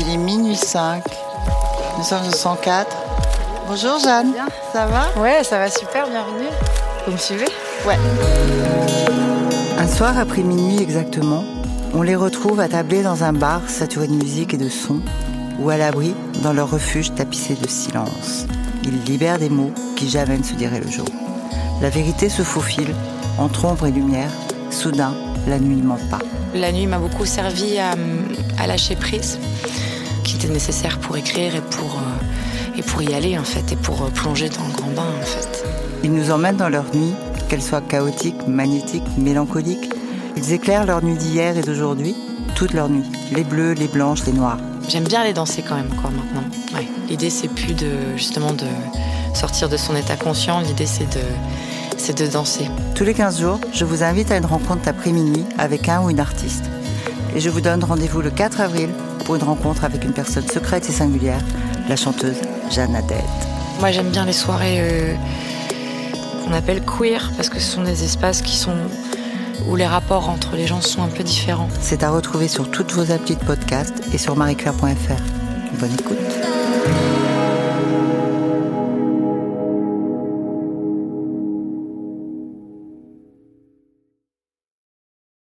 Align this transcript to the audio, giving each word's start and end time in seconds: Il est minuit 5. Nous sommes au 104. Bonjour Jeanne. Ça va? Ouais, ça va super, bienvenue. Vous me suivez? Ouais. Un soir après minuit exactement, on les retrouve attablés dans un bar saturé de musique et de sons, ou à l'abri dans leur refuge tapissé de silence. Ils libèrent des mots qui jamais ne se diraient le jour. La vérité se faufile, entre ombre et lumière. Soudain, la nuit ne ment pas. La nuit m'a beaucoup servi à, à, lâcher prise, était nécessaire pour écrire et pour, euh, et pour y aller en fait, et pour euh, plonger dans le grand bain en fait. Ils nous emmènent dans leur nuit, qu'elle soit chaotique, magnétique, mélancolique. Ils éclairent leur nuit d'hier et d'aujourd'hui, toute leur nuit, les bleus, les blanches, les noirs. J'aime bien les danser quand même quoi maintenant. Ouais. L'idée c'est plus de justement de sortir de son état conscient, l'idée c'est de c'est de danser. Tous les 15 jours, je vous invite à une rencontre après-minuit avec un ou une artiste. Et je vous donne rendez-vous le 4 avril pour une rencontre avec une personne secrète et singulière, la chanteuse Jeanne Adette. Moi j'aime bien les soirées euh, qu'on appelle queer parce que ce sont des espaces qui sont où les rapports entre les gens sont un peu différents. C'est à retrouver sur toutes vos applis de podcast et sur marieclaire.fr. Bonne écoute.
Il 0.00 0.08
est 0.08 0.16
minuit 0.16 0.56
5. 0.56 1.04
Nous 1.98 2.04
sommes 2.04 2.26
au 2.26 2.32
104. 2.32 2.96
Bonjour 3.68 3.98
Jeanne. 3.98 4.32
Ça 4.72 4.86
va? 4.86 5.20
Ouais, 5.20 5.44
ça 5.44 5.58
va 5.58 5.68
super, 5.68 6.08
bienvenue. 6.08 6.48
Vous 7.06 7.12
me 7.12 7.18
suivez? 7.18 7.44
Ouais. 7.86 7.98
Un 9.78 9.86
soir 9.86 10.16
après 10.16 10.42
minuit 10.42 10.82
exactement, 10.82 11.44
on 11.92 12.00
les 12.00 12.16
retrouve 12.16 12.60
attablés 12.60 13.02
dans 13.02 13.24
un 13.24 13.34
bar 13.34 13.60
saturé 13.68 14.06
de 14.06 14.14
musique 14.14 14.54
et 14.54 14.56
de 14.56 14.70
sons, 14.70 15.00
ou 15.58 15.68
à 15.68 15.76
l'abri 15.76 16.14
dans 16.42 16.54
leur 16.54 16.70
refuge 16.70 17.14
tapissé 17.14 17.54
de 17.54 17.68
silence. 17.68 18.46
Ils 18.84 19.04
libèrent 19.04 19.38
des 19.38 19.50
mots 19.50 19.72
qui 19.96 20.08
jamais 20.08 20.38
ne 20.38 20.44
se 20.44 20.54
diraient 20.54 20.80
le 20.80 20.90
jour. 20.90 21.08
La 21.82 21.90
vérité 21.90 22.30
se 22.30 22.42
faufile, 22.42 22.94
entre 23.38 23.66
ombre 23.66 23.86
et 23.86 23.92
lumière. 23.92 24.30
Soudain, 24.70 25.12
la 25.46 25.58
nuit 25.58 25.76
ne 25.76 25.82
ment 25.82 25.98
pas. 26.10 26.20
La 26.54 26.72
nuit 26.72 26.86
m'a 26.86 26.98
beaucoup 26.98 27.26
servi 27.26 27.78
à, 27.78 27.92
à, 28.58 28.66
lâcher 28.66 28.96
prise, 28.96 29.38
était 30.40 30.52
nécessaire 30.52 30.98
pour 30.98 31.18
écrire 31.18 31.54
et 31.54 31.60
pour, 31.60 31.96
euh, 31.96 32.78
et 32.78 32.82
pour 32.82 33.02
y 33.02 33.12
aller 33.12 33.38
en 33.38 33.44
fait, 33.44 33.72
et 33.72 33.76
pour 33.76 34.02
euh, 34.02 34.08
plonger 34.08 34.48
dans 34.48 34.66
le 34.66 34.72
grand 34.72 34.90
bain 34.90 35.12
en 35.20 35.26
fait. 35.26 35.64
Ils 36.02 36.12
nous 36.12 36.30
emmènent 36.30 36.56
dans 36.56 36.70
leur 36.70 36.84
nuit, 36.94 37.12
qu'elle 37.48 37.60
soit 37.60 37.82
chaotique, 37.82 38.46
magnétique, 38.48 39.04
mélancolique. 39.18 39.92
Ils 40.36 40.52
éclairent 40.52 40.86
leur 40.86 41.04
nuit 41.04 41.16
d'hier 41.16 41.58
et 41.58 41.60
d'aujourd'hui, 41.60 42.14
toute 42.54 42.72
leur 42.72 42.88
nuit, 42.88 43.04
les 43.32 43.44
bleus, 43.44 43.72
les 43.72 43.88
blanches, 43.88 44.24
les 44.24 44.32
noirs. 44.32 44.56
J'aime 44.88 45.04
bien 45.04 45.24
les 45.24 45.34
danser 45.34 45.62
quand 45.66 45.74
même 45.74 45.90
quoi 46.00 46.10
maintenant. 46.10 46.48
Ouais. 46.74 46.88
L'idée 47.10 47.30
c'est 47.30 47.48
plus 47.48 47.74
de 47.74 47.90
justement 48.16 48.52
de 48.52 48.66
sortir 49.34 49.68
de 49.68 49.76
son 49.76 49.94
état 49.94 50.16
conscient, 50.16 50.60
l'idée 50.60 50.86
c'est 50.86 51.12
de 51.12 51.24
c'est 51.98 52.16
de 52.16 52.26
danser. 52.26 52.64
Tous 52.94 53.04
les 53.04 53.12
15 53.12 53.40
jours, 53.40 53.60
je 53.74 53.84
vous 53.84 54.02
invite 54.02 54.30
à 54.30 54.38
une 54.38 54.46
rencontre 54.46 54.88
après-minuit 54.88 55.44
avec 55.58 55.86
un 55.90 56.02
ou 56.02 56.08
une 56.08 56.20
artiste. 56.20 56.64
Et 57.36 57.40
je 57.40 57.50
vous 57.50 57.60
donne 57.60 57.84
rendez-vous 57.84 58.22
le 58.22 58.30
4 58.30 58.62
avril 58.62 58.88
pour 59.24 59.36
une 59.36 59.42
rencontre 59.42 59.84
avec 59.84 60.04
une 60.04 60.12
personne 60.12 60.46
secrète 60.48 60.88
et 60.88 60.92
singulière, 60.92 61.40
la 61.88 61.96
chanteuse 61.96 62.36
Jeanne 62.70 62.94
Adette. 62.94 63.24
Moi 63.80 63.90
j'aime 63.90 64.10
bien 64.10 64.24
les 64.24 64.32
soirées 64.32 64.78
euh, 64.78 65.14
qu'on 66.44 66.52
appelle 66.52 66.82
queer 66.84 67.30
parce 67.36 67.48
que 67.48 67.58
ce 67.58 67.72
sont 67.72 67.82
des 67.82 68.04
espaces 68.04 68.42
qui 68.42 68.56
sont 68.56 68.76
où 69.68 69.76
les 69.76 69.86
rapports 69.86 70.28
entre 70.28 70.56
les 70.56 70.66
gens 70.66 70.80
sont 70.80 71.02
un 71.02 71.08
peu 71.08 71.22
différents. 71.22 71.68
C'est 71.80 72.02
à 72.02 72.10
retrouver 72.10 72.48
sur 72.48 72.70
toutes 72.70 72.92
vos 72.92 73.10
applis 73.12 73.36
de 73.36 73.44
podcast 73.44 73.94
et 74.12 74.18
sur 74.18 74.36
marieclaire.fr. 74.36 75.78
Bonne 75.78 75.92
écoute. 75.92 77.09